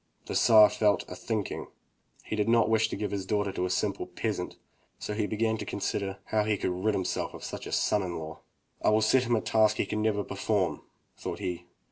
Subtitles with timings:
[0.25, 1.67] The Tsar fell a thinking.
[2.23, 4.55] He did not wish to give his daughter to a simple peasant,
[4.97, 8.17] so he began to consider how he could rid himself of such a son in
[8.17, 8.39] law.
[8.83, 10.81] "I will set him a task he caii never perform,"
[11.17, 11.67] thought he.